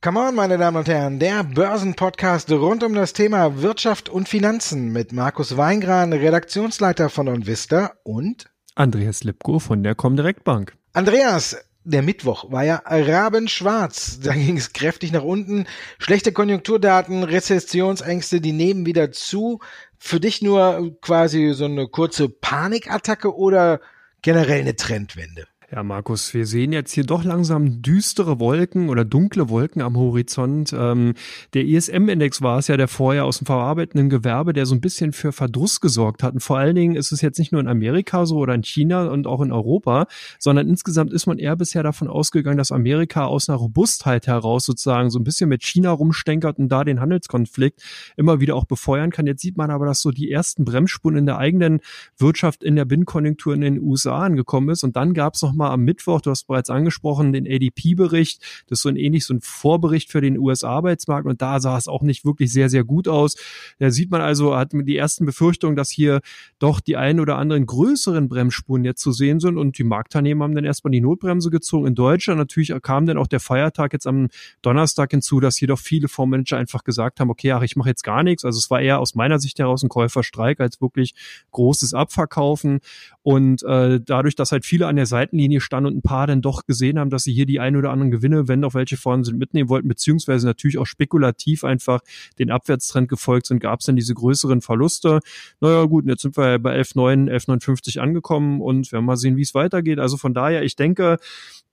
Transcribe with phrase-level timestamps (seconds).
[0.00, 4.92] Come on, meine Damen und Herren, der Börsenpodcast rund um das Thema Wirtschaft und Finanzen
[4.92, 10.74] mit Markus Weingran, Redaktionsleiter von OnVista und Andreas Lipko von der Comdirect Bank.
[10.92, 14.18] Andreas, der Mittwoch war ja rabenschwarz.
[14.20, 15.66] Da ging es kräftig nach unten.
[15.98, 19.60] Schlechte Konjunkturdaten, Rezessionsängste, die nehmen wieder zu.
[20.06, 23.80] Für dich nur quasi so eine kurze Panikattacke oder
[24.20, 25.48] generell eine Trendwende?
[25.74, 30.72] Ja, Markus, wir sehen jetzt hier doch langsam düstere Wolken oder dunkle Wolken am Horizont.
[30.72, 31.14] Ähm,
[31.52, 35.12] der ISM-Index war es ja, der vorher aus dem verarbeitenden Gewerbe, der so ein bisschen
[35.12, 36.34] für Verdruss gesorgt hat.
[36.34, 39.08] Und vor allen Dingen ist es jetzt nicht nur in Amerika so oder in China
[39.08, 40.06] und auch in Europa,
[40.38, 45.10] sondern insgesamt ist man eher bisher davon ausgegangen, dass Amerika aus einer Robustheit heraus sozusagen
[45.10, 47.82] so ein bisschen mit China rumstenkert und da den Handelskonflikt
[48.16, 49.26] immer wieder auch befeuern kann.
[49.26, 51.80] Jetzt sieht man aber, dass so die ersten Bremsspuren in der eigenen
[52.16, 54.84] Wirtschaft in der Binnenkonjunktur in den USA angekommen ist.
[54.84, 58.40] Und dann gab es noch mal am Mittwoch, du hast bereits angesprochen, den ADP-Bericht.
[58.68, 61.88] Das ist so ein ähnlich so ein Vorbericht für den US-Arbeitsmarkt und da sah es
[61.88, 63.36] auch nicht wirklich sehr, sehr gut aus.
[63.78, 66.20] Da sieht man also, hat die ersten Befürchtungen, dass hier
[66.58, 70.54] doch die ein oder anderen größeren Bremsspuren jetzt zu sehen sind und die Marktteilnehmer haben
[70.54, 71.86] dann erstmal die Notbremse gezogen.
[71.86, 74.28] In Deutschland natürlich kam dann auch der Feiertag jetzt am
[74.62, 78.04] Donnerstag hinzu, dass hier doch viele Fondsmanager einfach gesagt haben, okay, ach, ich mache jetzt
[78.04, 78.44] gar nichts.
[78.44, 81.14] Also es war eher aus meiner Sicht heraus ein Käuferstreik als wirklich
[81.52, 82.80] großes Abverkaufen.
[83.22, 86.66] Und äh, dadurch, dass halt viele an der Seitenlinie standen und ein paar dann doch
[86.66, 89.38] gesehen haben, dass sie hier die ein oder anderen Gewinne, wenn auch welche vorhanden sind,
[89.38, 92.00] mitnehmen wollten, beziehungsweise natürlich auch spekulativ einfach
[92.38, 95.20] den Abwärtstrend gefolgt sind, gab es dann diese größeren Verluste.
[95.60, 99.54] Naja gut, jetzt sind wir bei 11,9, 11,59 angekommen und werden mal sehen, wie es
[99.54, 99.98] weitergeht.
[99.98, 101.18] Also von daher, ich denke,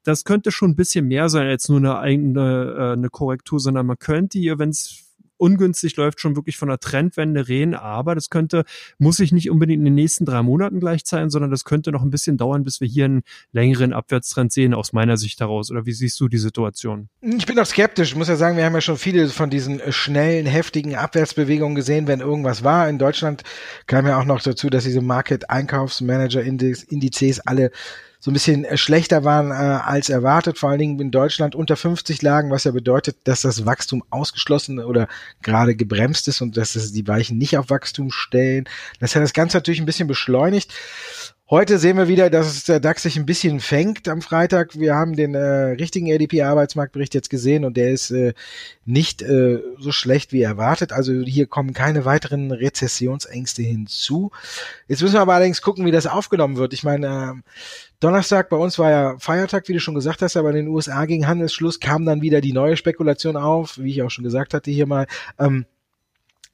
[0.04, 3.86] das könnte schon ein bisschen mehr sein als nur eine eigene äh, eine Korrektur, sondern
[3.86, 5.11] man könnte hier, wenn es
[5.42, 7.74] ungünstig läuft, schon wirklich von einer Trendwende reden.
[7.74, 8.64] Aber das könnte,
[9.00, 12.04] muss sich nicht unbedingt in den nächsten drei Monaten gleich zeigen, sondern das könnte noch
[12.04, 15.72] ein bisschen dauern, bis wir hier einen längeren Abwärtstrend sehen, aus meiner Sicht heraus.
[15.72, 17.10] Oder wie siehst du die Situation?
[17.22, 18.10] Ich bin auch skeptisch.
[18.10, 22.06] Ich muss ja sagen, wir haben ja schon viele von diesen schnellen, heftigen Abwärtsbewegungen gesehen,
[22.08, 22.88] wenn irgendwas war.
[22.88, 23.42] In Deutschland
[23.88, 27.72] kam ja auch noch dazu, dass diese Market-Einkaufsmanager-Indizes alle
[28.22, 31.76] so ein bisschen äh, schlechter waren äh, als erwartet, vor allen Dingen in Deutschland unter
[31.76, 35.08] 50 lagen, was ja bedeutet, dass das Wachstum ausgeschlossen oder
[35.42, 38.66] gerade gebremst ist und dass es die Weichen nicht auf Wachstum stellen.
[39.00, 40.72] Das hat das Ganze natürlich ein bisschen beschleunigt.
[41.52, 44.80] Heute sehen wir wieder, dass der DAX sich ein bisschen fängt am Freitag.
[44.80, 48.34] Wir haben den äh, richtigen ADP-Arbeitsmarktbericht jetzt gesehen und der ist äh,
[48.86, 50.94] nicht äh, so schlecht wie erwartet.
[50.94, 54.32] Also hier kommen keine weiteren Rezessionsängste hinzu.
[54.88, 56.72] Jetzt müssen wir aber allerdings gucken, wie das aufgenommen wird.
[56.72, 57.52] Ich meine, äh,
[58.00, 61.04] Donnerstag bei uns war ja Feiertag, wie du schon gesagt hast, aber in den USA
[61.04, 64.72] gegen Handelsschluss kam dann wieder die neue Spekulation auf, wie ich auch schon gesagt hatte
[64.72, 65.06] hier mal.
[65.38, 65.66] Ähm,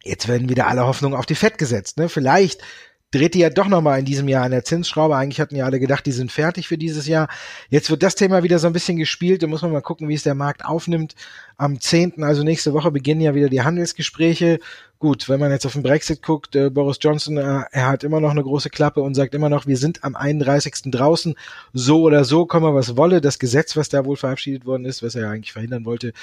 [0.04, 2.00] jetzt werden wieder alle Hoffnungen auf die Fett gesetzt.
[2.00, 2.10] Ne?
[2.10, 2.64] Vielleicht
[3.12, 5.16] dreht die ja doch nochmal in diesem Jahr an der Zinsschraube.
[5.16, 7.30] Eigentlich hatten ja alle gedacht, die sind fertig für dieses Jahr.
[7.70, 9.44] Jetzt wird das Thema wieder so ein bisschen gespielt.
[9.44, 11.16] Da muss man mal gucken, wie es der Markt aufnimmt.
[11.56, 14.60] Am 10., also nächste Woche, beginnen ja wieder die Handelsgespräche.
[15.00, 18.20] Gut, wenn man jetzt auf den Brexit guckt, äh, Boris Johnson, äh, er hat immer
[18.20, 20.90] noch eine große Klappe und sagt immer noch, wir sind am 31.
[20.92, 21.36] draußen.
[21.72, 23.22] So oder so, komme was wolle.
[23.22, 26.14] Das Gesetz, was da wohl verabschiedet worden ist, was er ja eigentlich verhindern wollte,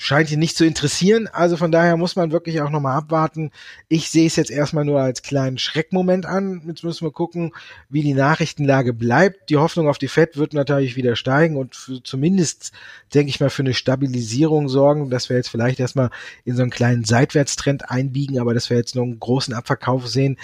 [0.00, 1.28] scheint ihn nicht zu interessieren.
[1.30, 3.50] Also von daher muss man wirklich auch nochmal abwarten.
[3.88, 6.62] Ich sehe es jetzt erstmal nur als kleinen Schreckmoment an.
[6.68, 7.52] Jetzt müssen wir gucken,
[7.88, 9.50] wie die Nachrichtenlage bleibt.
[9.50, 12.70] Die Hoffnung auf die FED wird natürlich wieder steigen und für, zumindest,
[13.12, 16.10] denke ich mal, für eine Stabilisierung sorgen, dass wir jetzt vielleicht erstmal
[16.44, 20.36] in so einen kleinen Seitwärtstrend einbiegen, aber dass wir jetzt noch einen großen Abverkauf sehen,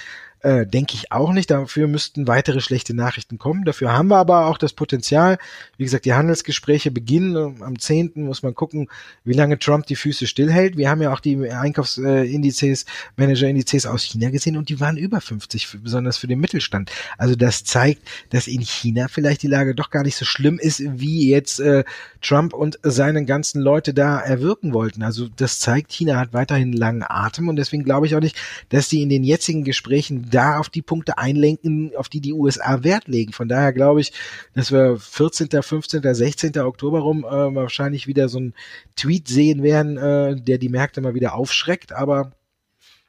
[0.44, 1.50] äh, denke ich auch nicht.
[1.50, 3.64] Dafür müssten weitere schlechte Nachrichten kommen.
[3.64, 5.38] Dafür haben wir aber auch das Potenzial.
[5.78, 8.12] Wie gesagt, die Handelsgespräche beginnen am 10.
[8.16, 8.88] muss man gucken,
[9.24, 10.76] wie lange Trump die Füße stillhält.
[10.76, 12.84] Wir haben ja auch die Einkaufsindizes,
[13.16, 16.92] Managerindizes aus China gesehen und die waren über 50, besonders für den Mittelstand.
[17.16, 20.82] Also das zeigt, dass in China vielleicht die Lage doch gar nicht so schlimm ist,
[20.84, 21.84] wie jetzt äh,
[22.20, 25.02] Trump und seine ganzen Leute da erwirken wollten.
[25.02, 28.36] Also das zeigt, China hat weiterhin langen Atem und deswegen glaube ich auch nicht,
[28.68, 32.82] dass die in den jetzigen Gesprächen da auf die Punkte einlenken, auf die die USA
[32.82, 33.32] Wert legen.
[33.32, 34.12] Von daher glaube ich,
[34.54, 36.58] dass wir 14., 15., 16.
[36.58, 38.54] Oktober rum äh, wahrscheinlich wieder so einen
[38.96, 41.92] Tweet sehen werden, äh, der die Märkte mal wieder aufschreckt.
[41.92, 42.32] Aber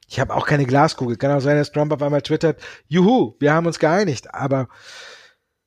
[0.08, 1.16] ich habe auch keine Glaskugel.
[1.16, 4.32] Kann auch sein, dass Trump auf einmal twittert, juhu, wir haben uns geeinigt.
[4.34, 4.68] Aber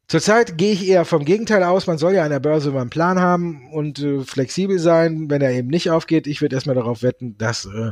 [0.09, 1.85] Zurzeit gehe ich eher vom Gegenteil aus.
[1.85, 5.43] Man soll ja an der Börse immer einen Plan haben und äh, flexibel sein, wenn
[5.43, 6.25] er eben nicht aufgeht.
[6.25, 7.91] Ich würde erstmal darauf wetten, dass äh,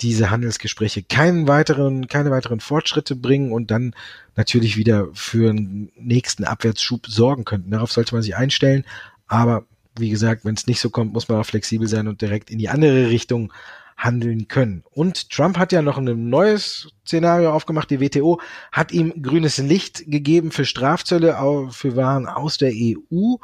[0.00, 3.96] diese Handelsgespräche keinen weiteren, keine weiteren Fortschritte bringen und dann
[4.36, 7.72] natürlich wieder für einen nächsten Abwärtsschub sorgen könnten.
[7.72, 8.84] Darauf sollte man sich einstellen.
[9.26, 9.64] Aber
[9.98, 12.60] wie gesagt, wenn es nicht so kommt, muss man auch flexibel sein und direkt in
[12.60, 13.52] die andere Richtung
[13.98, 14.84] handeln können.
[14.90, 17.90] Und Trump hat ja noch ein neues Szenario aufgemacht.
[17.90, 18.40] Die WTO
[18.70, 21.36] hat ihm grünes Licht gegeben für Strafzölle
[21.70, 23.36] für Waren aus der EU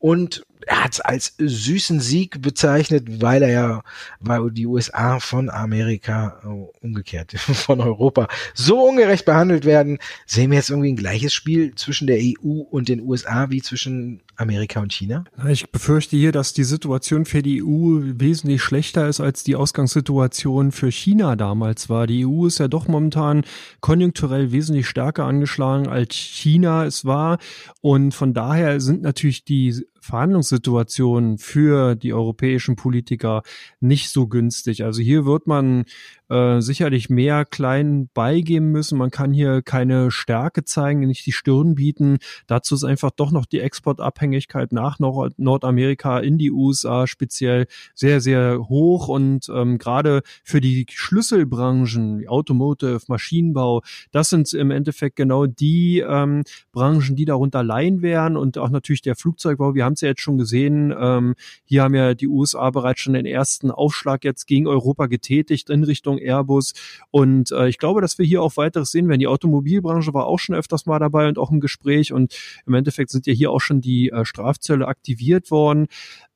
[0.00, 3.82] und er hat es als süßen Sieg bezeichnet, weil er ja,
[4.20, 10.58] weil die USA von Amerika äh, umgekehrt von Europa so ungerecht behandelt werden, sehen wir
[10.58, 14.92] jetzt irgendwie ein gleiches Spiel zwischen der EU und den USA wie zwischen Amerika und
[14.92, 15.24] China?
[15.48, 20.72] Ich befürchte hier, dass die Situation für die EU wesentlich schlechter ist, als die Ausgangssituation
[20.72, 22.06] für China damals war.
[22.06, 23.44] Die EU ist ja doch momentan
[23.80, 27.38] konjunkturell wesentlich stärker angeschlagen, als China es war.
[27.82, 33.42] Und von daher sind natürlich die Verhandlungssituation für die europäischen Politiker
[33.80, 34.84] nicht so günstig.
[34.84, 35.84] Also hier wird man
[36.30, 38.96] äh, sicherlich mehr klein beigeben müssen.
[38.96, 42.18] Man kann hier keine Stärke zeigen, nicht die Stirn bieten.
[42.46, 48.20] Dazu ist einfach doch noch die Exportabhängigkeit nach Nord Nordamerika in die USA speziell sehr,
[48.20, 49.08] sehr hoch.
[49.08, 53.82] Und ähm, gerade für die Schlüsselbranchen, Automotive, Maschinenbau,
[54.12, 59.02] das sind im Endeffekt genau die ähm, Branchen, die darunter leiden werden und auch natürlich
[59.02, 59.74] der Flugzeugbau.
[59.74, 60.94] Wir haben es ja jetzt schon gesehen.
[60.98, 61.34] Ähm,
[61.64, 65.84] hier haben ja die USA bereits schon den ersten Aufschlag jetzt gegen Europa getätigt in
[65.84, 66.72] Richtung Airbus.
[67.10, 69.20] Und äh, ich glaube, dass wir hier auch weiteres sehen werden.
[69.20, 72.12] Die Automobilbranche war auch schon öfters mal dabei und auch im Gespräch.
[72.12, 75.86] Und im Endeffekt sind ja hier auch schon die äh, Strafzölle aktiviert worden.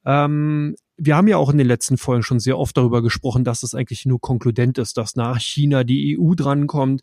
[0.04, 3.62] Ähm, wir haben ja auch in den letzten Folgen schon sehr oft darüber gesprochen, dass
[3.62, 7.00] es eigentlich nur konkludent ist, dass nach China die EU drankommt,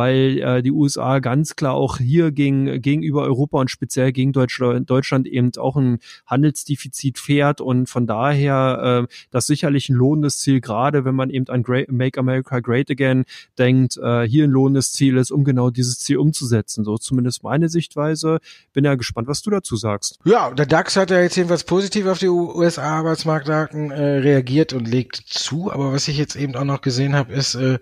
[0.00, 4.88] weil äh, die USA ganz klar auch hier gegen, gegenüber Europa und speziell gegen Deutschland,
[4.88, 10.62] Deutschland eben auch ein Handelsdefizit fährt und von daher äh, das sicherlich ein lohnendes Ziel,
[10.62, 13.24] gerade wenn man eben an Great, Make America Great Again
[13.58, 16.82] denkt, äh, hier ein lohnendes Ziel ist, um genau dieses Ziel umzusetzen.
[16.82, 18.38] So zumindest meine Sichtweise.
[18.72, 20.18] Bin ja gespannt, was du dazu sagst.
[20.24, 24.88] Ja, der DAX hat ja jetzt jedenfalls positiv auf die USA-Arbeitsmarkt Arbeitsmarktdaten äh, reagiert und
[24.88, 25.70] legt zu.
[25.70, 27.78] Aber was ich jetzt eben auch noch gesehen habe, ist, äh,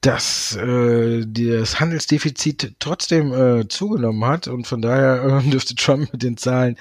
[0.00, 6.22] dass äh, das Handelsdefizit trotzdem äh, zugenommen hat und von daher äh, dürfte Trump mit
[6.22, 6.76] den Zahlen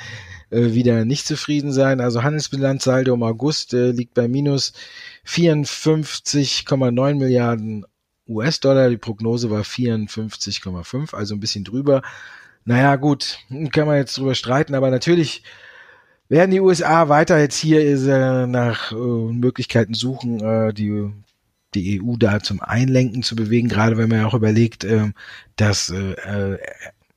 [0.52, 2.00] äh, wieder nicht zufrieden sein.
[2.00, 4.74] Also Handelsbilanzsaldo im August äh, liegt bei minus
[5.28, 7.86] 54,9 Milliarden
[8.28, 8.90] US-Dollar.
[8.90, 12.02] Die Prognose war 54,5, also ein bisschen drüber.
[12.64, 13.40] Naja, gut,
[13.72, 15.44] kann man jetzt drüber streiten, aber natürlich
[16.30, 21.12] werden die USA weiter jetzt hier äh, nach äh, Möglichkeiten suchen, äh, die
[21.76, 25.12] die EU da zum Einlenken zu bewegen, gerade wenn man ja auch überlegt, äh,
[25.56, 26.60] dass äh, äh,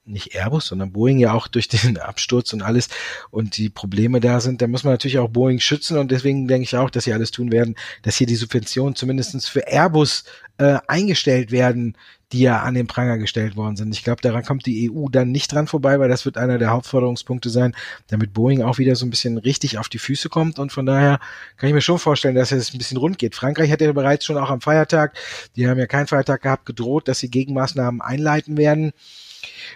[0.04, 2.88] nicht Airbus, sondern Boeing ja auch durch den Absturz und alles
[3.30, 6.64] und die Probleme da sind, da muss man natürlich auch Boeing schützen und deswegen denke
[6.64, 10.24] ich auch, dass sie alles tun werden, dass hier die Subventionen zumindestens für Airbus
[10.58, 11.96] äh, eingestellt werden,
[12.32, 13.94] die ja an den Pranger gestellt worden sind.
[13.94, 16.70] Ich glaube, daran kommt die EU dann nicht dran vorbei, weil das wird einer der
[16.70, 17.74] Hauptforderungspunkte sein,
[18.08, 20.58] damit Boeing auch wieder so ein bisschen richtig auf die Füße kommt.
[20.58, 21.20] Und von daher
[21.58, 23.34] kann ich mir schon vorstellen, dass es ein bisschen rund geht.
[23.34, 25.14] Frankreich hat ja bereits schon auch am Feiertag,
[25.56, 28.92] die haben ja keinen Feiertag gehabt, gedroht, dass sie Gegenmaßnahmen einleiten werden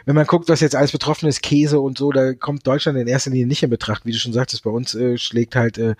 [0.04, 3.08] wenn man guckt, was jetzt alles betroffen ist, Käse und so, da kommt Deutschland in
[3.08, 4.06] erster Linie nicht in Betracht.
[4.06, 5.94] Wie du schon sagtest, bei uns äh, schlägt halt äh,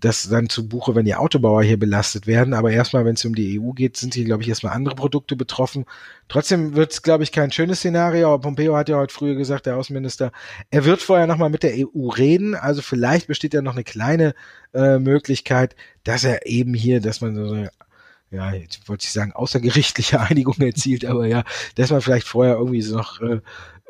[0.00, 2.54] das dann zu Buche, wenn die Autobauer hier belastet werden.
[2.54, 5.36] Aber erstmal, wenn es um die EU geht, sind hier, glaube ich, erstmal andere Produkte
[5.36, 5.84] betroffen.
[6.28, 8.28] Trotzdem wird es, glaube ich, kein schönes Szenario.
[8.28, 10.32] Aber Pompeo hat ja heute früher gesagt, der Außenminister,
[10.70, 12.54] er wird vorher nochmal mit der EU reden.
[12.54, 14.34] Also vielleicht besteht ja noch eine kleine
[14.72, 17.70] äh, Möglichkeit, dass er eben hier, dass man so eine
[18.30, 21.44] ja, jetzt wollte ich sagen, außergerichtliche Einigung erzielt, aber ja,
[21.76, 23.40] dass man vielleicht vorher irgendwie so noch äh,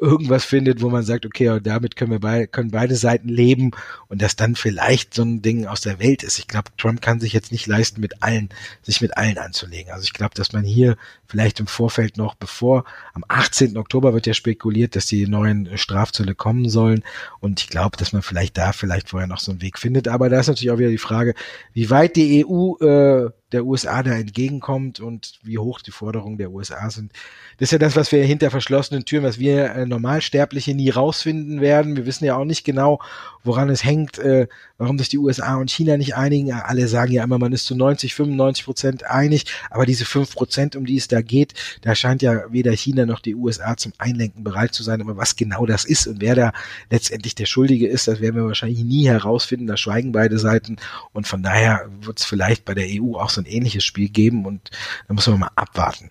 [0.00, 3.73] irgendwas findet, wo man sagt, okay, damit können wir beide, können beide Seiten leben
[4.09, 6.38] und dass dann vielleicht so ein Ding aus der Welt ist.
[6.38, 8.49] Ich glaube, Trump kann sich jetzt nicht leisten, mit allen,
[8.83, 9.92] sich mit allen anzulegen.
[9.92, 13.76] Also ich glaube, dass man hier vielleicht im Vorfeld noch, bevor am 18.
[13.76, 17.02] Oktober wird ja spekuliert, dass die neuen Strafzölle kommen sollen
[17.40, 20.09] und ich glaube, dass man vielleicht da vielleicht vorher noch so einen Weg findet.
[20.09, 21.35] Aber da ist natürlich auch wieder die Frage,
[21.73, 26.50] wie weit die EU äh, der USA da entgegenkommt und wie hoch die Forderungen der
[26.50, 27.12] USA sind.
[27.59, 31.61] Das ist ja das, was wir hinter verschlossenen Türen, was wir äh, Normalsterbliche nie rausfinden
[31.61, 31.97] werden.
[31.97, 33.00] Wir wissen ja auch nicht genau,
[33.43, 36.52] woran es hängt, äh, warum sich die USA und China nicht einigen.
[36.52, 40.76] Alle sagen ja immer, man ist zu 90, 95 Prozent einig, aber diese fünf Prozent,
[40.76, 44.45] um die es da geht, da scheint ja weder China noch die USA zum Einlenken
[44.45, 45.00] bereit zu sein.
[45.00, 46.52] Aber was genau das ist und wer da
[46.90, 49.67] letztendlich der Schuldige ist, das werden wir wahrscheinlich nie herausfinden.
[49.67, 50.76] Da schweigen beide Seiten
[51.12, 54.47] und von daher wird es vielleicht bei der EU auch so ein ähnliches Spiel geben
[54.47, 54.71] und
[55.07, 56.11] da muss man mal abwarten.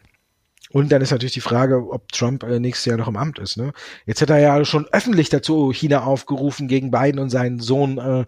[0.70, 3.58] Und dann ist natürlich die Frage, ob Trump äh, nächstes Jahr noch im Amt ist.
[3.58, 3.72] Ne?
[4.06, 8.26] Jetzt hat er ja schon öffentlich dazu China aufgerufen, gegen Biden und seinen Sohn äh,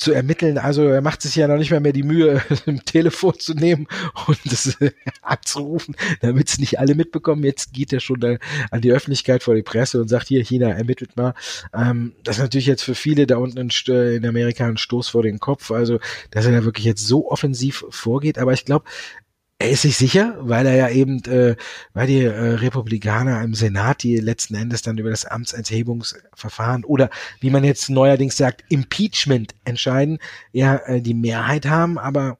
[0.00, 0.58] zu ermitteln.
[0.58, 3.86] Also er macht sich ja noch nicht mal mehr die Mühe, ein Telefon zu nehmen
[4.26, 4.92] und das äh,
[5.22, 7.44] anzurufen, damit es nicht alle mitbekommen.
[7.44, 8.38] Jetzt geht er schon
[8.70, 11.34] an die Öffentlichkeit vor die Presse und sagt, hier, China, ermittelt mal.
[11.74, 15.22] Ähm, das ist natürlich jetzt für viele da unten in, in Amerika ein Stoß vor
[15.22, 15.70] den Kopf.
[15.70, 18.38] Also, dass er da wirklich jetzt so offensiv vorgeht.
[18.38, 18.86] Aber ich glaube,
[19.60, 21.54] er ist sich sicher, weil er ja eben, äh,
[21.92, 27.50] weil die äh, Republikaner im Senat, die letzten Endes dann über das Amtsenthebungsverfahren oder wie
[27.50, 30.18] man jetzt neuerdings sagt, Impeachment entscheiden,
[30.52, 32.38] ja äh, die Mehrheit haben, aber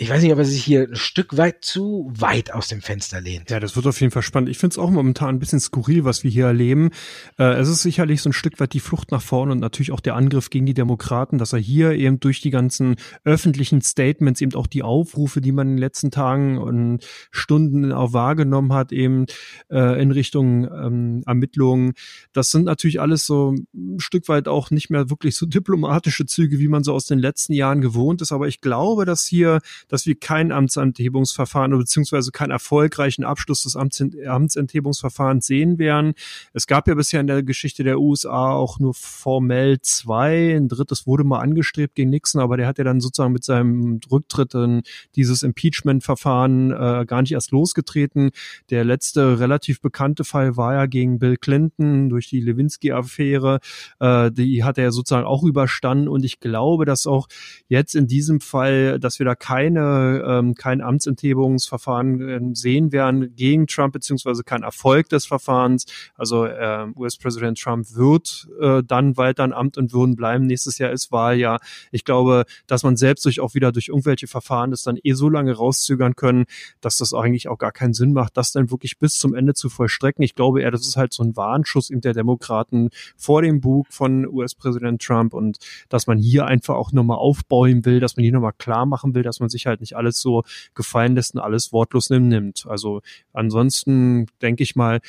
[0.00, 3.20] ich weiß nicht, ob er sich hier ein Stück weit zu weit aus dem Fenster
[3.20, 3.50] lehnt.
[3.50, 4.48] Ja, das wird auf jeden Fall spannend.
[4.48, 6.90] Ich finde es auch momentan ein bisschen skurril, was wir hier erleben.
[7.36, 9.98] Äh, es ist sicherlich so ein Stück weit die Flucht nach vorne und natürlich auch
[9.98, 14.54] der Angriff gegen die Demokraten, dass er hier eben durch die ganzen öffentlichen Statements eben
[14.54, 19.26] auch die Aufrufe, die man in den letzten Tagen und Stunden auch wahrgenommen hat, eben
[19.68, 21.94] äh, in Richtung ähm, Ermittlungen.
[22.32, 26.60] Das sind natürlich alles so ein Stück weit auch nicht mehr wirklich so diplomatische Züge,
[26.60, 28.30] wie man so aus den letzten Jahren gewohnt ist.
[28.30, 33.76] Aber ich glaube, dass hier dass wir kein Amtsenthebungsverfahren oder beziehungsweise keinen erfolgreichen Abschluss des
[33.76, 36.14] Amtsenthebungsverfahrens sehen werden.
[36.52, 40.56] Es gab ja bisher in der Geschichte der USA auch nur formell zwei.
[40.56, 44.00] Ein drittes wurde mal angestrebt gegen Nixon, aber der hat ja dann sozusagen mit seinem
[44.10, 44.82] Rücktritt in
[45.16, 48.30] dieses Impeachment-Verfahren äh, gar nicht erst losgetreten.
[48.70, 53.60] Der letzte relativ bekannte Fall war ja gegen Bill Clinton durch die Lewinsky-Affäre.
[54.00, 57.28] Äh, die hat er sozusagen auch überstanden und ich glaube, dass auch
[57.68, 63.34] jetzt in diesem Fall, dass wir da keine keine, ähm, kein Amtsenthebungsverfahren äh, sehen werden
[63.34, 65.86] gegen Trump, beziehungsweise kein Erfolg des Verfahrens.
[66.16, 70.46] Also äh, US-Präsident Trump wird äh, dann weiter in Amt und Würden bleiben.
[70.46, 71.60] Nächstes Jahr ist Wahljahr.
[71.92, 75.28] Ich glaube, dass man selbst durch auch wieder durch irgendwelche Verfahren das dann eh so
[75.28, 76.44] lange rauszögern können,
[76.80, 79.68] dass das eigentlich auch gar keinen Sinn macht, das dann wirklich bis zum Ende zu
[79.68, 80.22] vollstrecken.
[80.24, 83.86] Ich glaube eher, das ist halt so ein Warnschuss in der Demokraten vor dem Bug
[83.90, 85.58] von US-Präsident Trump und
[85.88, 89.22] dass man hier einfach auch nochmal aufbauen will, dass man hier nochmal klar machen will,
[89.22, 90.42] dass man sich halt nicht alles so
[90.74, 92.66] gefallen lässt und alles wortlos nimmt.
[92.68, 95.00] Also ansonsten denke ich mal,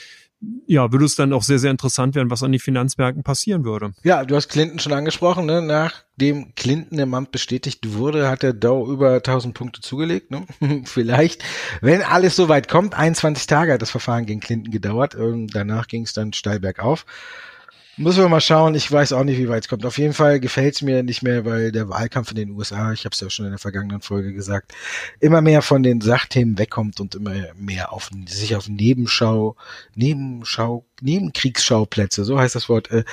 [0.68, 3.94] ja, würde es dann auch sehr, sehr interessant werden, was an den Finanzmärkten passieren würde.
[4.04, 5.62] Ja, du hast Clinton schon angesprochen, ne?
[5.62, 10.46] Nachdem Clinton im Amt bestätigt wurde, hat der Dow über 1000 Punkte zugelegt, ne?
[10.86, 11.44] Vielleicht,
[11.82, 15.88] wenn alles so weit kommt, 21 Tage hat das Verfahren gegen Clinton gedauert, und danach
[15.88, 17.06] ging es dann steil bergauf.
[18.00, 18.76] Müssen wir mal schauen.
[18.76, 19.86] Ich weiß auch nicht, wie weit es kommt.
[19.86, 23.04] Auf jeden Fall gefällt es mir nicht mehr, weil der Wahlkampf in den USA, ich
[23.04, 24.74] habe es ja schon in der vergangenen Folge gesagt,
[25.20, 29.58] immer mehr von den Sachthemen wegkommt und immer mehr auf sich auf Nebenschau,
[29.96, 33.04] Nebenschau, Nebenkriegsschauplätze, so heißt das Wort, äh,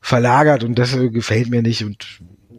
[0.00, 2.04] verlagert und das gefällt mir nicht und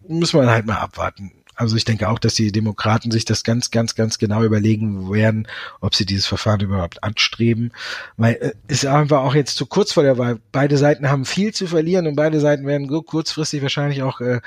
[0.08, 1.34] muss man halt mal abwarten.
[1.58, 5.48] Also ich denke auch, dass die Demokraten sich das ganz, ganz, ganz genau überlegen werden,
[5.82, 7.72] ob sie dieses Verfahren überhaupt anstreben.
[8.16, 10.40] Weil äh, ist einfach auch jetzt zu kurz vor der Wahl.
[10.52, 14.40] Beide Seiten haben viel zu verlieren und beide Seiten werden kurzfristig wahrscheinlich auch äh,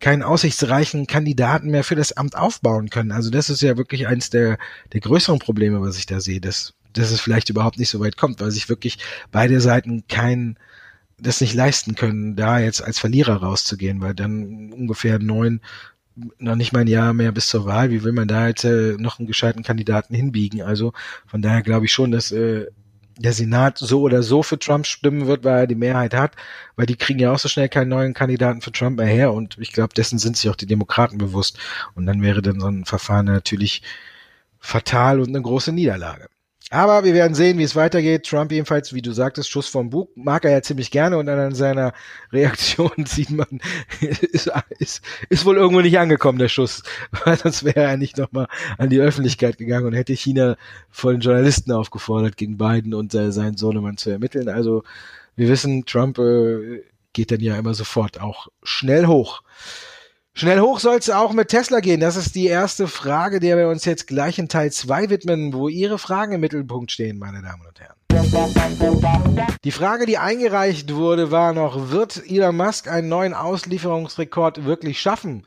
[0.00, 3.12] keinen aussichtsreichen Kandidaten mehr für das Amt aufbauen können.
[3.12, 4.58] Also das ist ja wirklich eins der,
[4.94, 8.16] der größeren Probleme, was ich da sehe, dass, dass es vielleicht überhaupt nicht so weit
[8.16, 8.98] kommt, weil sich wirklich
[9.30, 10.58] beide Seiten kein
[11.18, 15.60] das nicht leisten können, da jetzt als Verlierer rauszugehen, weil dann ungefähr neun
[16.38, 17.90] noch nicht mal ein Jahr mehr bis zur Wahl.
[17.90, 20.62] Wie will man da jetzt äh, noch einen gescheiten Kandidaten hinbiegen?
[20.62, 20.92] Also
[21.26, 22.66] von daher glaube ich schon, dass äh,
[23.18, 26.36] der Senat so oder so für Trump stimmen wird, weil er die Mehrheit hat,
[26.76, 29.56] weil die kriegen ja auch so schnell keinen neuen Kandidaten für Trump mehr her und
[29.58, 31.58] ich glaube, dessen sind sich auch die Demokraten bewusst.
[31.94, 33.82] Und dann wäre dann so ein Verfahren natürlich
[34.58, 36.28] fatal und eine große Niederlage.
[36.70, 38.26] Aber wir werden sehen, wie es weitergeht.
[38.26, 41.54] Trump jedenfalls, wie du sagtest, Schuss vom Bug, mag er ja ziemlich gerne und an
[41.54, 41.92] seiner
[42.32, 43.60] Reaktion sieht man,
[44.00, 46.82] ist, ist, ist wohl irgendwo nicht angekommen, der Schuss.
[47.24, 50.56] Weil sonst wäre er nicht nochmal an die Öffentlichkeit gegangen und hätte China
[50.90, 54.48] vor den Journalisten aufgefordert, gegen Biden und seinen Sohnemann zu ermitteln.
[54.48, 54.82] Also
[55.36, 56.82] wir wissen, Trump äh,
[57.12, 59.42] geht dann ja immer sofort auch schnell hoch.
[60.38, 61.98] Schnell hoch soll es auch mit Tesla gehen.
[61.98, 65.68] Das ist die erste Frage, der wir uns jetzt gleich in Teil 2 widmen, wo
[65.70, 67.96] Ihre Fragen im Mittelpunkt stehen, meine Damen und Herren.
[69.64, 75.46] Die Frage, die eingereicht wurde, war noch, wird Elon Musk einen neuen Auslieferungsrekord wirklich schaffen?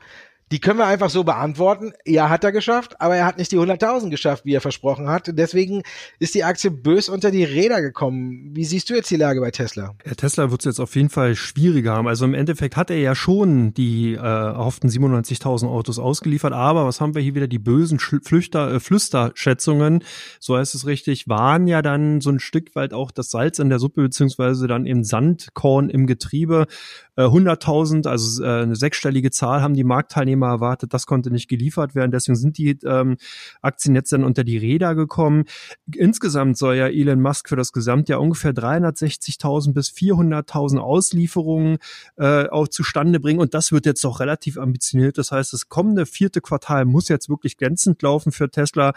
[0.52, 1.92] Die können wir einfach so beantworten.
[2.04, 5.30] Ja, hat er geschafft, aber er hat nicht die 100.000 geschafft, wie er versprochen hat.
[5.32, 5.82] Deswegen
[6.18, 8.50] ist die Aktie bös unter die Räder gekommen.
[8.52, 9.94] Wie siehst du jetzt die Lage bei Tesla?
[10.04, 12.08] Ja, Tesla wird es jetzt auf jeden Fall schwieriger haben.
[12.08, 17.00] Also im Endeffekt hat er ja schon die äh, erhofften 97.000 Autos ausgeliefert, aber was
[17.00, 17.46] haben wir hier wieder?
[17.46, 20.02] Die bösen Flüchter, äh, Flüsterschätzungen,
[20.40, 23.68] so heißt es richtig, waren ja dann so ein Stück weit auch das Salz in
[23.68, 26.66] der Suppe, beziehungsweise dann im Sandkorn im Getriebe.
[27.16, 30.92] Äh, 100.000, also äh, eine sechsstellige Zahl haben die Marktteilnehmer Marktteilnehmer erwartet.
[30.94, 32.10] Das konnte nicht geliefert werden.
[32.10, 33.16] Deswegen sind die ähm,
[33.62, 35.44] Aktien jetzt dann unter die Räder gekommen.
[35.94, 41.78] Insgesamt soll ja Elon Musk für das Gesamtjahr ungefähr 360.000 bis 400.000 Auslieferungen
[42.16, 43.40] äh, auch zustande bringen.
[43.40, 45.18] Und das wird jetzt doch relativ ambitioniert.
[45.18, 48.94] Das heißt, das kommende vierte Quartal muss jetzt wirklich glänzend laufen für Tesla.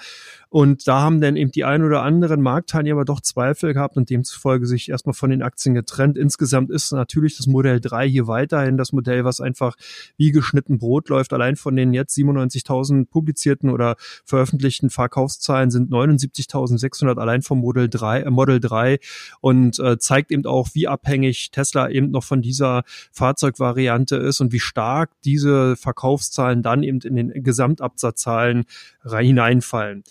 [0.50, 4.66] Und da haben dann eben die ein oder anderen Marktteilnehmer doch Zweifel gehabt und demzufolge
[4.66, 6.18] sich erstmal von den Aktien getrennt.
[6.18, 9.76] Insgesamt ist natürlich das Modell 3 hier weiterhin das Modell, was einfach
[10.18, 11.33] wie geschnitten Brot läuft.
[11.34, 18.22] Allein von den jetzt 97.000 publizierten oder veröffentlichten Verkaufszahlen sind 79.600 allein vom Model 3,
[18.22, 19.00] äh, Model 3
[19.42, 24.52] und äh, zeigt eben auch, wie abhängig Tesla eben noch von dieser Fahrzeugvariante ist und
[24.52, 28.66] wie stark diese Verkaufszahlen dann eben in den Gesamtabsatzzahlen
[29.04, 30.04] hineinfallen.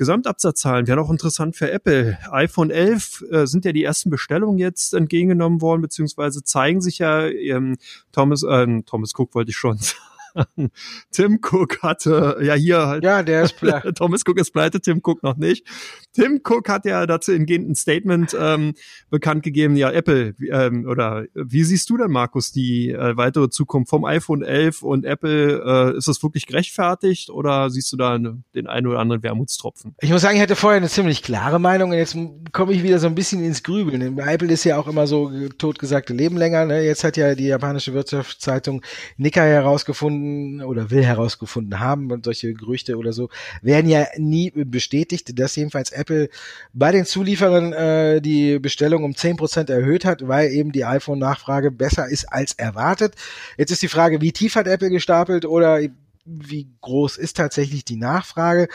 [0.00, 2.16] Gesamtabsatzzahlen wären auch interessant für Apple.
[2.30, 7.26] iPhone 11 äh, sind ja die ersten Bestellungen jetzt entgegengenommen worden, beziehungsweise zeigen sich ja,
[7.26, 7.76] ähm,
[8.10, 10.09] Thomas, äh, Thomas Cook wollte ich schon sagen.
[11.10, 13.04] Tim Cook hatte ja hier halt.
[13.04, 13.92] Ja, der ist pleite.
[13.94, 15.66] Thomas Cook ist pleite, Tim Cook noch nicht.
[16.12, 18.74] Tim Cook hat ja dazu hingehend ein Statement ähm,
[19.10, 19.76] bekannt gegeben.
[19.76, 24.42] Ja, Apple ähm, oder wie siehst du denn, Markus, die äh, weitere Zukunft vom iPhone
[24.42, 25.92] 11 und Apple?
[25.94, 29.94] Äh, ist das wirklich gerechtfertigt oder siehst du da eine, den einen oder anderen Wermutstropfen?
[30.00, 32.16] Ich muss sagen, ich hatte vorher eine ziemlich klare Meinung und jetzt
[32.52, 34.18] komme ich wieder so ein bisschen ins Grübeln.
[34.18, 36.64] Apple ist ja auch immer so totgesagte Leben länger.
[36.66, 36.84] Ne?
[36.84, 38.82] Jetzt hat ja die japanische Wirtschaftszeitung
[39.16, 43.28] Nikkei herausgefunden, herausgefunden oder will herausgefunden haben und solche Gerüchte oder so
[43.62, 46.28] werden ja nie bestätigt, dass jedenfalls Apple
[46.72, 51.70] bei den Zulieferern äh, die Bestellung um zehn Prozent erhöht hat, weil eben die iPhone-Nachfrage
[51.70, 53.14] besser ist als erwartet.
[53.56, 55.80] Jetzt ist die Frage, wie tief hat Apple gestapelt oder
[56.24, 58.68] wie groß ist tatsächlich die Nachfrage?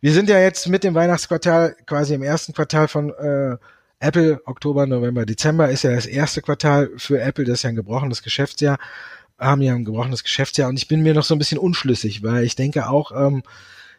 [0.00, 3.56] Wir sind ja jetzt mit dem Weihnachtsquartal quasi im ersten Quartal von äh,
[3.98, 7.76] Apple, Oktober, November, Dezember ist ja das erste Quartal für Apple, das ist ja ein
[7.76, 8.78] gebrochenes Geschäftsjahr
[9.38, 12.44] haben ja ein gebrochenes Geschäftsjahr und ich bin mir noch so ein bisschen unschlüssig, weil
[12.44, 13.42] ich denke auch, ähm,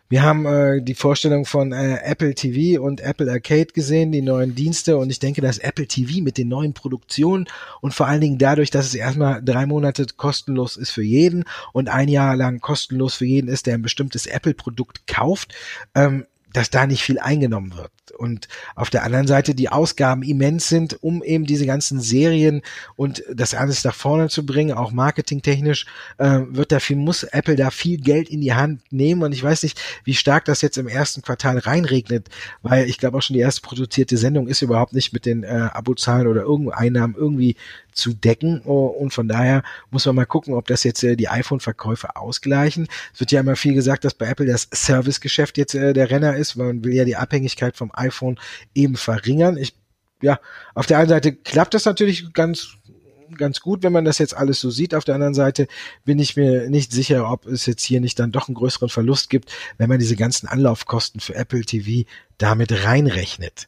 [0.09, 4.55] wir haben äh, die Vorstellung von äh, Apple TV und Apple Arcade gesehen, die neuen
[4.55, 7.47] Dienste und ich denke, dass Apple TV mit den neuen Produktionen
[7.81, 11.89] und vor allen Dingen dadurch, dass es erstmal drei Monate kostenlos ist für jeden und
[11.89, 15.53] ein Jahr lang kostenlos für jeden ist, der ein bestimmtes Apple-Produkt kauft,
[15.93, 17.91] ähm, dass da nicht viel eingenommen wird.
[18.11, 22.61] Und auf der anderen Seite die Ausgaben immens sind, um eben diese ganzen Serien
[22.95, 25.85] und das alles nach vorne zu bringen, auch marketingtechnisch,
[26.17, 29.23] äh, wird da viel, muss Apple da viel Geld in die Hand nehmen.
[29.23, 32.29] Und ich weiß nicht, wie stark das jetzt im ersten Quartal reinregnet,
[32.61, 35.69] weil ich glaube auch schon die erste produzierte Sendung ist überhaupt nicht mit den äh,
[35.71, 37.55] Abozahlen oder irgendeinen Einnahmen irgendwie
[37.97, 38.61] zu decken.
[38.63, 42.87] Oh, und von daher muss man mal gucken, ob das jetzt äh, die iPhone-Verkäufe ausgleichen.
[43.13, 46.35] Es wird ja immer viel gesagt, dass bei Apple das Servicegeschäft jetzt äh, der Renner
[46.35, 46.55] ist.
[46.55, 48.39] Man will ja die Abhängigkeit vom iPhone
[48.73, 49.57] eben verringern.
[49.57, 49.75] Ich,
[50.21, 50.39] ja,
[50.73, 52.77] auf der einen Seite klappt das natürlich ganz
[53.35, 54.95] ganz gut, wenn man das jetzt alles so sieht.
[54.95, 55.67] Auf der anderen Seite
[56.05, 59.29] bin ich mir nicht sicher, ob es jetzt hier nicht dann doch einen größeren Verlust
[59.29, 63.67] gibt, wenn man diese ganzen Anlaufkosten für Apple TV damit reinrechnet.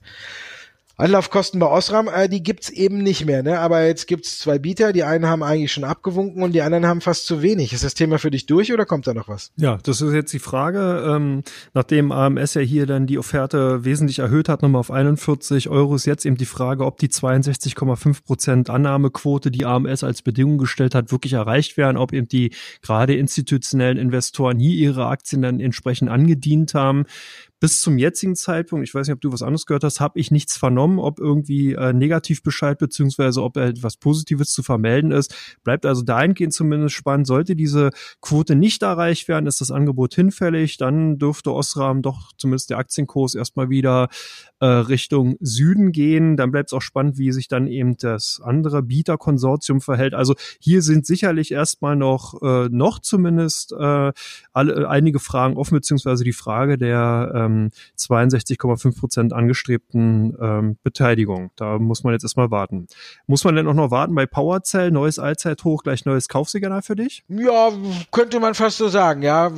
[0.99, 3.59] Anlaufkosten bei Osram, äh, die gibt's eben nicht mehr, ne?
[3.59, 6.99] Aber jetzt gibt's zwei Bieter, die einen haben eigentlich schon abgewunken und die anderen haben
[6.99, 7.71] fast zu wenig.
[7.71, 9.53] Ist das Thema für dich durch oder kommt da noch was?
[9.55, 11.05] Ja, das ist jetzt die Frage.
[11.07, 15.95] Ähm, nachdem AMS ja hier dann die Offerte wesentlich erhöht hat, nochmal auf 41 Euro,
[15.95, 20.95] ist jetzt eben die Frage, ob die 62,5 Prozent Annahmequote, die AMS als Bedingung gestellt
[20.95, 26.09] hat, wirklich erreicht werden, ob eben die gerade institutionellen Investoren hier ihre Aktien dann entsprechend
[26.09, 27.05] angedient haben
[27.59, 30.31] bis zum jetzigen Zeitpunkt, ich weiß nicht, ob du was anderes gehört hast, habe ich
[30.31, 35.35] nichts vernommen, ob irgendwie äh, Negativbescheid beziehungsweise ob etwas Positives zu vermelden ist.
[35.63, 37.27] Bleibt also dahingehend zumindest spannend.
[37.27, 37.89] Sollte diese
[38.21, 43.35] Quote nicht erreicht werden, ist das Angebot hinfällig, dann dürfte Osram doch zumindest der Aktienkurs
[43.35, 44.07] erstmal wieder
[44.59, 46.37] äh, Richtung Süden gehen.
[46.37, 50.13] Dann bleibt es auch spannend, wie sich dann eben das andere Bieterkonsortium verhält.
[50.13, 54.11] Also hier sind sicherlich erstmal noch, äh, noch zumindest äh,
[54.53, 61.51] alle, einige Fragen offen, beziehungsweise die Frage der ähm, 62,5 Prozent angestrebten ähm, Beteiligung.
[61.55, 62.87] Da muss man jetzt erstmal warten.
[63.27, 67.23] Muss man denn auch noch warten bei PowerCell, neues Allzeithoch, gleich neues Kaufsignal für dich?
[67.27, 67.71] Ja,
[68.11, 69.51] könnte man fast so sagen, ja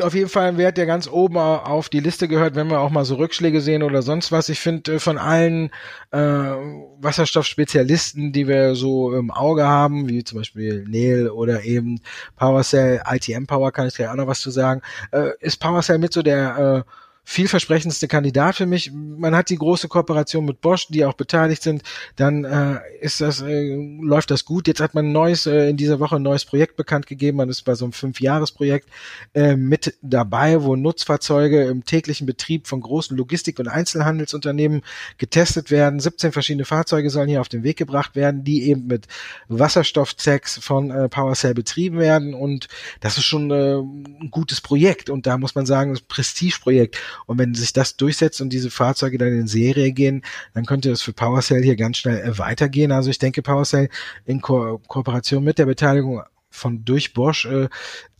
[0.00, 2.90] auf jeden Fall ein Wert, der ganz oben auf die Liste gehört, wenn wir auch
[2.90, 4.48] mal so Rückschläge sehen oder sonst was.
[4.48, 5.70] Ich finde äh, von allen
[6.10, 12.00] äh, Wasserstoffspezialisten, die wir so im Auge haben, wie zum Beispiel Neil oder eben
[12.36, 16.12] PowerCell, ITM Power, kann ich gleich auch noch was zu sagen, äh, ist PowerCell mit
[16.12, 16.90] so der äh,
[17.24, 18.90] vielversprechendste Kandidat für mich.
[18.92, 21.82] Man hat die große Kooperation mit Bosch, die auch beteiligt sind.
[22.16, 24.66] Dann äh, ist das, äh, läuft das gut.
[24.66, 27.36] Jetzt hat man ein neues, äh, in dieser Woche ein neues Projekt bekannt gegeben.
[27.38, 28.88] Man ist bei so einem Fünfjahresprojekt
[29.34, 34.82] äh, mit dabei, wo Nutzfahrzeuge im täglichen Betrieb von großen Logistik- und Einzelhandelsunternehmen
[35.18, 36.00] getestet werden.
[36.00, 39.06] 17 verschiedene Fahrzeuge sollen hier auf den Weg gebracht werden, die eben mit
[39.48, 42.34] Wasserstoffzecks von äh, PowerCell betrieben werden.
[42.34, 42.68] Und
[43.00, 45.10] das ist schon äh, ein gutes Projekt.
[45.10, 46.96] Und da muss man sagen, das Prestigeprojekt.
[47.26, 50.22] Und wenn sich das durchsetzt und diese Fahrzeuge dann in Serie gehen,
[50.54, 52.92] dann könnte es für PowerCell hier ganz schnell äh, weitergehen.
[52.92, 53.88] Also ich denke, PowerCell
[54.24, 57.68] in Ko Kooperation mit der Beteiligung von durch Bosch äh,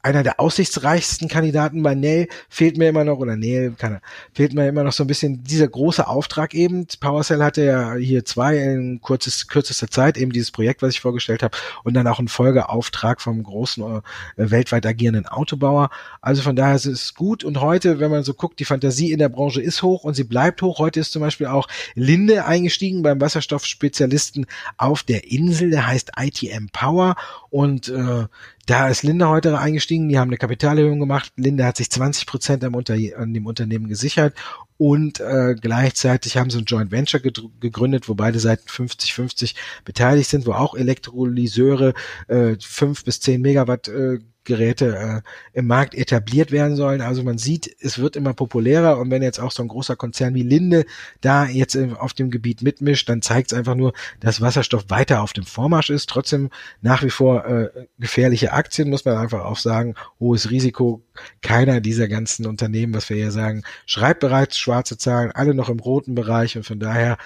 [0.03, 4.01] einer der aussichtsreichsten Kandidaten bei Nell fehlt mir immer noch, oder Nell, keine,
[4.33, 6.87] fehlt mir immer noch so ein bisschen dieser große Auftrag eben.
[7.01, 11.43] PowerCell hatte ja hier zwei in kurzes, kürzester Zeit, eben dieses Projekt, was ich vorgestellt
[11.43, 14.01] habe, und dann auch einen Folgeauftrag vom großen äh,
[14.37, 15.91] weltweit agierenden Autobauer.
[16.21, 17.45] Also von daher ist es gut.
[17.45, 20.25] Und heute, wenn man so guckt, die Fantasie in der Branche ist hoch und sie
[20.25, 20.79] bleibt hoch.
[20.79, 26.69] Heute ist zum Beispiel auch Linde eingestiegen beim Wasserstoffspezialisten auf der Insel, der heißt ITM
[26.73, 27.17] Power.
[27.51, 28.27] Und äh,
[28.71, 31.33] da ist Linde heute eingestiegen, die haben eine Kapitalerhöhung gemacht.
[31.37, 34.35] Linde hat sich 20 Prozent an dem Unternehmen gesichert
[34.77, 40.47] und äh, gleichzeitig haben sie ein Joint Venture gegründet, wo beide Seiten 50-50 beteiligt sind,
[40.47, 41.93] wo auch Elektrolyseure
[42.29, 45.23] äh, 5 bis 10 Megawatt äh, Geräte
[45.55, 47.01] äh, im Markt etabliert werden sollen.
[47.01, 50.35] Also man sieht, es wird immer populärer und wenn jetzt auch so ein großer Konzern
[50.35, 50.85] wie Linde
[51.21, 55.33] da jetzt auf dem Gebiet mitmischt, dann zeigt es einfach nur, dass Wasserstoff weiter auf
[55.33, 56.11] dem Vormarsch ist.
[56.11, 56.51] Trotzdem
[56.83, 61.03] nach wie vor äh, gefährliche Aktien, muss man einfach auch sagen, hohes Risiko.
[61.43, 65.79] Keiner dieser ganzen Unternehmen, was wir hier sagen, schreibt bereits schwarze Zahlen, alle noch im
[65.79, 67.19] roten Bereich und von daher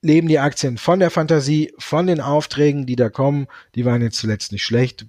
[0.00, 3.46] leben die Aktien von der Fantasie, von den Aufträgen, die da kommen.
[3.74, 5.06] Die waren jetzt zuletzt nicht schlecht.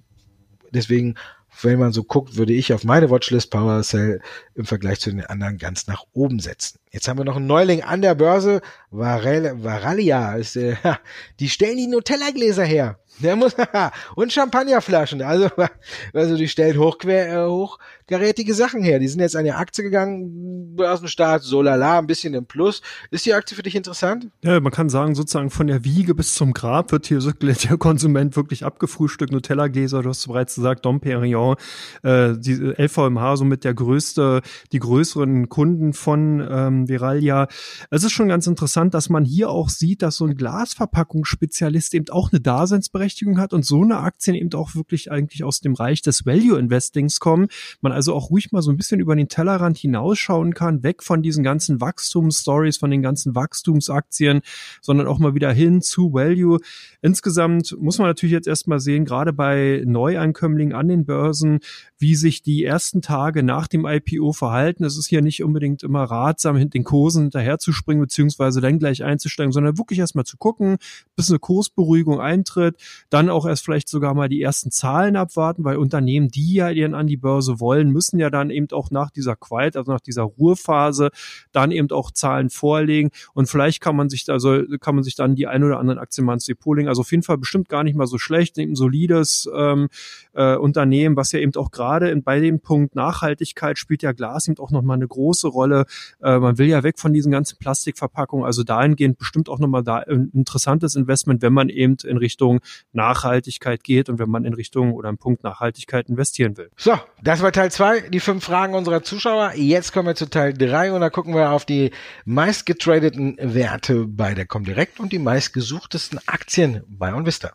[0.70, 1.14] Deswegen
[1.62, 4.20] wenn man so guckt, würde ich auf meine Watchlist PowerCell
[4.54, 6.78] im Vergleich zu den anderen ganz nach oben setzen.
[6.90, 10.34] Jetzt haben wir noch einen Neuling an der Börse, Varel, Varalia.
[10.34, 10.76] Ist, äh,
[11.40, 12.98] die stellen die Nutella-Gläser her.
[13.20, 13.54] Der muss
[14.16, 15.22] und Champagnerflaschen.
[15.22, 15.48] Also,
[16.12, 18.98] also die stellen hochquer, äh, hochkarätige Sachen her.
[18.98, 22.82] Die sind jetzt an die Aktie gegangen, Börsenstart, so lala, ein bisschen im Plus.
[23.10, 24.28] Ist die Aktie für dich interessant?
[24.42, 28.36] Ja, man kann sagen, sozusagen von der Wiege bis zum Grab wird hier der Konsument
[28.36, 29.32] wirklich abgefrühstückt.
[29.32, 31.56] Nutella-Gläser, du hast bereits gesagt, Dom Perignon,
[32.02, 37.46] äh, die LVMH, somit der größte, die größeren Kunden von ähm, Viralia.
[37.90, 42.08] Es ist schon ganz interessant, dass man hier auch sieht, dass so ein Glasverpackungsspezialist eben
[42.10, 45.74] auch eine Daseinsberechtigung Daseinsberechtigung hat und so eine Aktien eben auch wirklich eigentlich aus dem
[45.74, 47.48] Reich des Value Investings kommen.
[47.80, 51.22] Man also auch ruhig mal so ein bisschen über den Tellerrand hinausschauen kann, weg von
[51.22, 54.40] diesen ganzen Wachstumsstories, von den ganzen Wachstumsaktien,
[54.80, 56.58] sondern auch mal wieder hin zu Value.
[57.02, 61.60] Insgesamt muss man natürlich jetzt erstmal sehen, gerade bei Neuankömmlingen an den Börsen,
[61.98, 64.84] wie sich die ersten Tage nach dem IPO verhalten.
[64.84, 69.78] Es ist hier nicht unbedingt immer ratsam, den Kursen hinterherzuspringen, beziehungsweise dann gleich einzusteigen, sondern
[69.78, 70.78] wirklich erstmal zu gucken,
[71.16, 72.76] bis eine Kursberuhigung eintritt,
[73.10, 76.94] dann auch erst vielleicht sogar mal die ersten Zahlen abwarten, weil Unternehmen, die ja ihren
[76.94, 80.22] an die Börse wollen, müssen ja dann eben auch nach dieser Quiet, also nach dieser
[80.22, 81.10] Ruhephase,
[81.52, 85.34] dann eben auch Zahlen vorlegen und vielleicht kann man sich also kann man sich dann
[85.34, 86.88] die ein oder anderen Aktien mal ins Depot legen.
[86.88, 89.88] Also auf jeden Fall bestimmt gar nicht mal so schlecht, ein solides ähm,
[90.32, 94.58] äh, Unternehmen, was ja eben auch gerade bei dem Punkt Nachhaltigkeit spielt ja Glas eben
[94.58, 95.86] auch nochmal eine große Rolle.
[96.22, 99.98] Äh, man will ja weg von diesen ganzen Plastikverpackungen, also dahingehend bestimmt auch nochmal da
[99.98, 102.60] ein interessantes Investment, wenn man eben in Richtung
[102.92, 106.70] Nachhaltigkeit geht und wenn man in Richtung oder im Punkt Nachhaltigkeit investieren will.
[106.76, 109.52] So, das war Teil zwei, die fünf Fragen unserer Zuschauer.
[109.56, 111.90] Jetzt kommen wir zu Teil drei und da gucken wir auf die
[112.24, 117.52] meistgetradeten Werte bei der Comdirect und die meistgesuchtesten Aktien bei OnVista.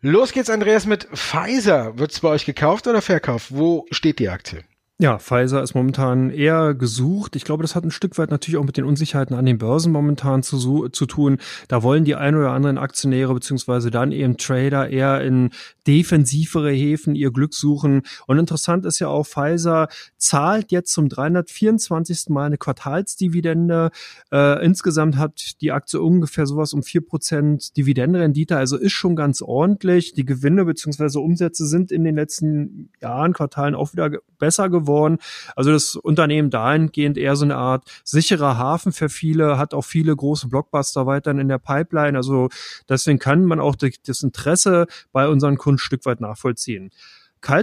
[0.00, 1.98] Los geht's, Andreas, mit Pfizer.
[1.98, 3.48] Wird's bei euch gekauft oder verkauft?
[3.50, 4.64] Wo steht die Aktie?
[5.00, 7.34] Ja, Pfizer ist momentan eher gesucht.
[7.34, 9.90] Ich glaube, das hat ein Stück weit natürlich auch mit den Unsicherheiten an den Börsen
[9.90, 11.38] momentan zu, zu tun.
[11.66, 15.50] Da wollen die ein oder anderen Aktionäre beziehungsweise dann eben Trader eher in
[15.88, 18.02] defensivere Häfen ihr Glück suchen.
[18.28, 22.26] Und interessant ist ja auch, Pfizer zahlt jetzt zum 324.
[22.28, 23.90] Mal eine Quartalsdividende.
[24.30, 29.42] Äh, insgesamt hat die Aktie ungefähr sowas um vier Prozent Dividendenrendite, also ist schon ganz
[29.42, 30.12] ordentlich.
[30.12, 35.18] Die Gewinne beziehungsweise Umsätze sind in den letzten Jahren, Quartalen auch wieder besser geworden geworden.
[35.56, 40.14] Also das Unternehmen dahingehend eher so eine Art sicherer Hafen für viele, hat auch viele
[40.14, 42.16] große Blockbuster weiterhin in der Pipeline.
[42.16, 42.48] Also
[42.88, 46.90] deswegen kann man auch das Interesse bei unseren Kunden ein Stück weit nachvollziehen.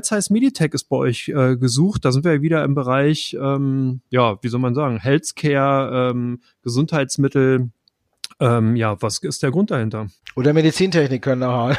[0.04, 2.06] Zeiss Meditech ist bei euch äh, gesucht.
[2.06, 7.72] Da sind wir wieder im Bereich, ähm, ja, wie soll man sagen, Healthcare, ähm, Gesundheitsmittel,
[8.42, 10.08] Ähm, ja, was ist der Grund dahinter?
[10.36, 11.76] Oder Medizintechnik können auch.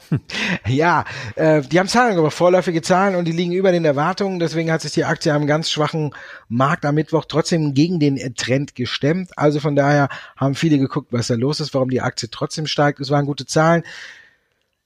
[0.66, 1.04] ja,
[1.36, 4.38] äh, die haben Zahlen, aber vorläufige Zahlen und die liegen über den Erwartungen.
[4.38, 6.14] Deswegen hat sich die Aktie am ganz schwachen
[6.48, 9.32] Markt am Mittwoch trotzdem gegen den Trend gestemmt.
[9.36, 12.98] Also von daher haben viele geguckt, was da los ist, warum die Aktie trotzdem steigt.
[12.98, 13.82] Es waren gute Zahlen.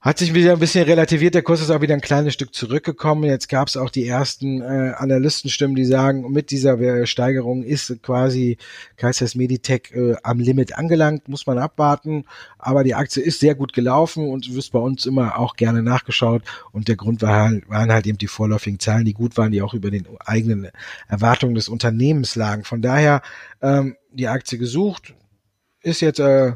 [0.07, 3.25] Hat sich wieder ein bisschen relativiert, der Kurs ist auch wieder ein kleines Stück zurückgekommen.
[3.25, 8.57] Jetzt gab es auch die ersten äh, Analystenstimmen, die sagen, mit dieser Steigerung ist quasi
[8.99, 12.25] Kaisers Meditech äh, am Limit angelangt, muss man abwarten.
[12.57, 16.43] Aber die Aktie ist sehr gut gelaufen und wirst bei uns immer auch gerne nachgeschaut.
[16.71, 19.61] Und der Grund war halt, waren halt eben die vorläufigen Zahlen, die gut waren, die
[19.61, 20.69] auch über den eigenen
[21.09, 22.63] Erwartungen des Unternehmens lagen.
[22.63, 23.23] Von daher
[23.61, 25.15] ähm, die Aktie gesucht,
[25.83, 26.53] ist jetzt äh,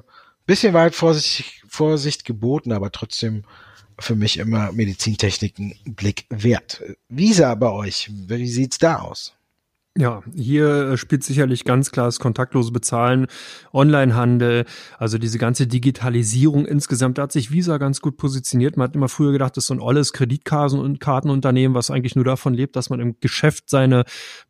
[0.46, 3.44] bisschen weit vorsichtig Vorsicht geboten, aber trotzdem
[3.98, 6.82] für mich immer Medizintechniken Blick wert.
[7.08, 9.34] Visa bei euch, wie sieht's da aus?
[10.00, 13.26] Ja, hier äh, spielt sicherlich ganz klar das kontaktlose Bezahlen,
[13.70, 14.64] Onlinehandel,
[14.96, 17.18] also diese ganze Digitalisierung insgesamt.
[17.18, 18.78] Da hat sich Visa ganz gut positioniert.
[18.78, 22.54] Man hat immer früher gedacht, das ist so ein olles Kreditkartenunternehmen, was eigentlich nur davon
[22.54, 24.04] lebt, dass man im Geschäft seine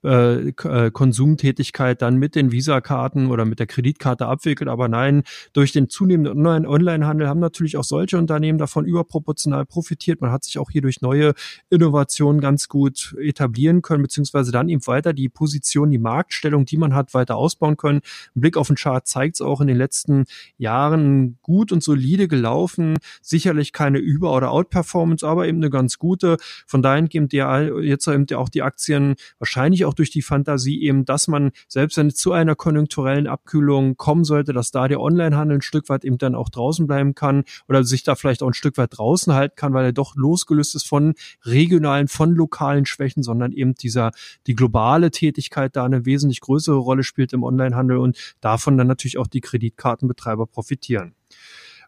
[0.05, 4.71] äh, äh, Konsumtätigkeit dann mit den Visa-Karten oder mit der Kreditkarte abwickelt.
[4.71, 10.21] Aber nein, durch den zunehmenden Onlinehandel haben natürlich auch solche Unternehmen davon überproportional profitiert.
[10.21, 11.35] Man hat sich auch hier durch neue
[11.71, 16.95] Innovationen ganz gut etablieren können, beziehungsweise dann eben weiter die Position, die Marktstellung, die man
[16.95, 18.03] hat, weiter ausbauen können.
[18.37, 20.27] Ein Blick auf den Chart zeigt es auch in den letzten
[20.59, 22.99] Jahren gut und solide gelaufen.
[23.23, 26.37] Sicherlich keine Über- oder Outperformance, aber eben eine ganz gute.
[26.67, 31.27] Von gibt ja jetzt eben auch die Aktien wahrscheinlich auch durch die Fantasie eben, dass
[31.27, 35.63] man selbst wenn es zu einer konjunkturellen Abkühlung kommen sollte, dass da der Onlinehandel ein
[35.63, 38.77] Stück weit eben dann auch draußen bleiben kann oder sich da vielleicht auch ein Stück
[38.77, 41.15] weit draußen halten kann, weil er doch losgelöst ist von
[41.47, 44.11] regionalen, von lokalen Schwächen, sondern eben dieser,
[44.47, 49.19] die globale Tätigkeit da eine wesentlich größere Rolle spielt im Onlinehandel und davon dann natürlich
[49.19, 51.15] auch die Kreditkartenbetreiber profitieren.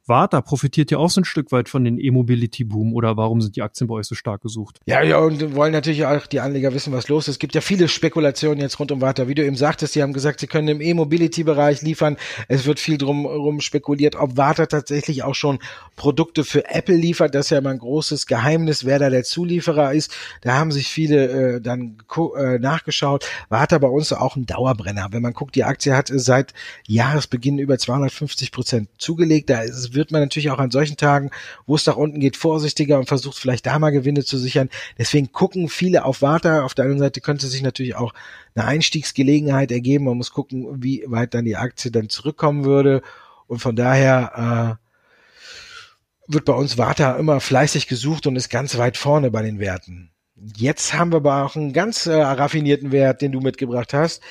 [0.06, 3.62] Warta profitiert ja auch so ein Stück weit von den E-Mobility-Boom oder warum sind die
[3.62, 4.80] Aktien bei euch so stark gesucht?
[4.86, 7.34] Ja, ja, und wollen natürlich auch die Anleger wissen, was los ist.
[7.34, 9.28] Es gibt ja viele Spekulationen jetzt rund um Warta.
[9.28, 12.16] Wie du eben sagtest, die haben gesagt, sie können im E-Mobility-Bereich liefern.
[12.48, 15.60] Es wird viel drum rum spekuliert, ob Warta tatsächlich auch schon
[15.94, 17.34] Produkte für Apple liefert.
[17.34, 20.12] Das ist ja immer ein großes Geheimnis, wer da der Zulieferer ist.
[20.40, 21.98] Da haben sich viele äh, dann
[22.36, 23.26] äh, nachgeschaut.
[23.50, 25.08] Warta bei uns auch ein Dauerbrenner.
[25.12, 26.54] Wenn man guckt, die Aktie hat seit
[26.88, 29.48] Jahresbeginn über 250 Prozent zugelegt.
[29.48, 31.30] Da ist wird man natürlich auch an solchen Tagen,
[31.66, 34.68] wo es nach unten geht, vorsichtiger und versucht vielleicht da mal Gewinne zu sichern.
[34.98, 36.64] Deswegen gucken viele auf Warta.
[36.64, 38.12] Auf der anderen Seite könnte sich natürlich auch
[38.54, 40.04] eine Einstiegsgelegenheit ergeben.
[40.04, 43.02] Man muss gucken, wie weit dann die Aktie dann zurückkommen würde.
[43.46, 48.96] Und von daher äh, wird bei uns Warta immer fleißig gesucht und ist ganz weit
[48.96, 50.10] vorne bei den Werten.
[50.56, 54.22] Jetzt haben wir aber auch einen ganz äh, raffinierten Wert, den du mitgebracht hast.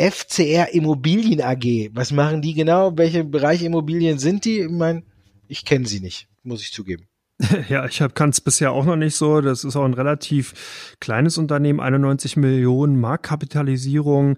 [0.00, 1.90] FCR Immobilien AG.
[1.92, 2.96] Was machen die genau?
[2.96, 4.60] Welche Bereich Immobilien sind die?
[4.60, 5.02] Ich meine,
[5.50, 7.08] ich kenne sie nicht, muss ich zugeben.
[7.68, 9.40] Ja, ich kann es bisher auch noch nicht so.
[9.40, 14.36] Das ist auch ein relativ kleines Unternehmen, 91 Millionen Marktkapitalisierung,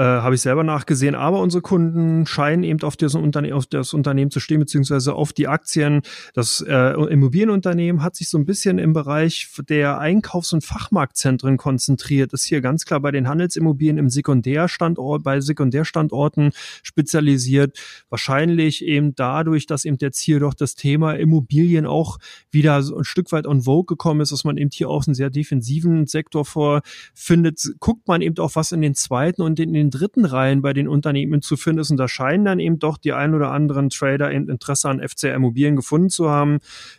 [0.00, 1.14] äh, habe ich selber nachgesehen.
[1.14, 6.00] Aber unsere Kunden scheinen eben auf, das Unternehmen zu stehen, beziehungsweise auf die Aktien.
[6.32, 12.32] Das äh, Immobilienunternehmen hat sich so ein bisschen im Bereich der Einkaufs- und Fachmarktzentren konzentriert.
[12.32, 17.78] Ist hier ganz klar bei den Handelsimmobilien im Sekundärstandort, bei Sekundärstandorten spezialisiert.
[18.08, 22.16] Wahrscheinlich eben dadurch, dass eben jetzt hier doch das Thema Immobilien auch
[22.50, 25.14] wieder so ein Stück weit on vogue gekommen ist, dass man eben hier auch einen
[25.14, 29.89] sehr defensiven Sektor vorfindet, guckt man eben auch, was in den zweiten und in den
[29.90, 31.90] dritten Reihen bei den Unternehmen zu finden ist.
[31.90, 35.34] Und da scheinen dann eben doch die ein oder anderen Trader eben Interesse an FCR
[35.34, 36.58] Immobilien gefunden zu haben.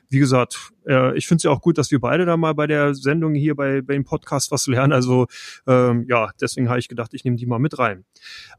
[0.10, 2.67] Wie gesagt, äh, ich finde es ja auch gut, dass wir beide da mal bei
[2.67, 4.93] der Sendung hier bei, bei dem Podcast was lernen.
[4.93, 5.27] Also
[5.67, 8.06] ähm, ja, deswegen habe ich gedacht, ich nehme die mal mit rein.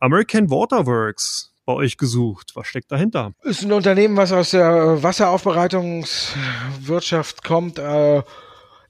[0.01, 2.51] American Waterworks bei euch gesucht?
[2.55, 3.35] Was steckt dahinter?
[3.43, 7.79] Ist ein Unternehmen, was aus der Wasseraufbereitungswirtschaft kommt.
[7.79, 8.23] Äh,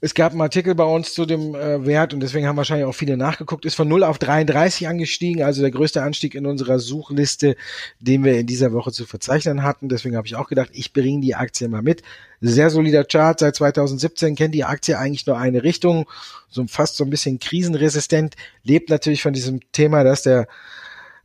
[0.04, 2.94] es gab einen Artikel bei uns zu dem äh, Wert und deswegen haben wahrscheinlich auch
[2.94, 3.64] viele nachgeguckt.
[3.64, 7.54] Ist von 0 auf 33 angestiegen, also der größte Anstieg in unserer Suchliste,
[8.00, 9.88] den wir in dieser Woche zu verzeichnen hatten.
[9.88, 12.02] Deswegen habe ich auch gedacht, ich bringe die Aktie mal mit.
[12.40, 13.38] Sehr solider Chart.
[13.38, 16.10] Seit 2017 kennt die Aktie eigentlich nur eine Richtung,
[16.50, 18.34] so fast so ein bisschen krisenresistent.
[18.64, 20.48] Lebt natürlich von diesem Thema, dass der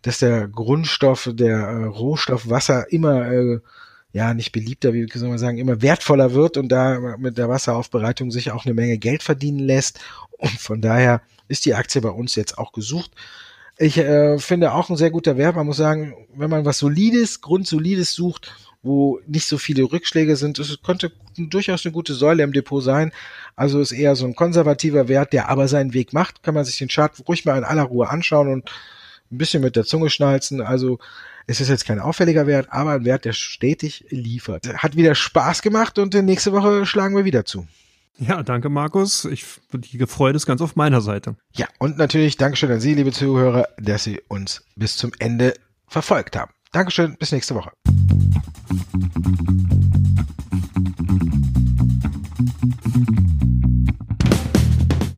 [0.04, 3.60] dass der Grundstoff, der äh, Rohstoff Wasser immer äh,
[4.18, 8.32] ja nicht beliebter, wie soll man sagen, immer wertvoller wird und da mit der Wasseraufbereitung
[8.32, 10.00] sich auch eine Menge Geld verdienen lässt.
[10.32, 13.12] Und von daher ist die Aktie bei uns jetzt auch gesucht.
[13.78, 15.56] Ich äh, finde auch ein sehr guter Wert.
[15.56, 18.52] Man muss sagen, wenn man was Solides, Grundsolides sucht,
[18.82, 23.12] wo nicht so viele Rückschläge sind, es könnte durchaus eine gute Säule im Depot sein.
[23.56, 26.42] Also ist eher so ein konservativer Wert, der aber seinen Weg macht.
[26.42, 28.72] Kann man sich den Chart ruhig mal in aller Ruhe anschauen und
[29.32, 30.62] ein bisschen mit der Zunge schnalzen.
[30.62, 31.00] Also
[31.48, 34.68] es ist jetzt kein auffälliger Wert, aber ein Wert, der stetig liefert.
[34.76, 37.68] Hat wieder Spaß gemacht und nächste Woche schlagen wir wieder zu.
[38.20, 39.26] Ja, danke Markus.
[39.26, 41.36] Ich, die Freude ist ganz auf meiner Seite.
[41.56, 45.54] Ja, und natürlich Dankeschön an Sie, liebe Zuhörer, dass Sie uns bis zum Ende
[45.88, 46.52] verfolgt haben.
[46.72, 47.72] Dankeschön, bis nächste Woche.